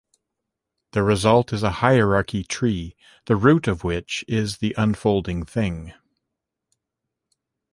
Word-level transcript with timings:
The 0.93 1.03
result 1.03 1.53
is 1.53 1.61
a 1.61 1.69
hierarchy 1.83 2.43
tree, 2.43 2.95
the 3.25 3.35
root 3.35 3.67
of 3.67 3.83
which 3.83 4.25
is 4.27 4.57
the 4.57 4.73
unfolded 4.75 5.47
thing. 5.47 5.93